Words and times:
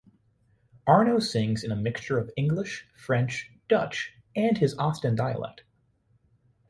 Arno 0.87 1.19
sings 1.19 1.63
in 1.63 1.71
a 1.71 1.75
mixture 1.75 2.17
of 2.17 2.31
English, 2.35 2.87
French, 2.95 3.51
Dutch 3.69 4.13
and 4.35 4.57
his 4.57 4.75
Ostend 4.79 5.17
dialect. 5.17 5.63